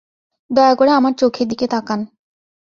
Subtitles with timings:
[0.49, 1.99] দয়া করে আমার চোখের দিকে তাকান।